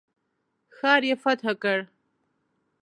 ښار 0.75 1.01
یې 1.09 1.15
فتح 1.23 1.49
کړ. 1.63 1.79